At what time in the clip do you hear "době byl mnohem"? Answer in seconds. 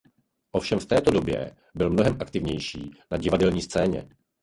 1.11-2.17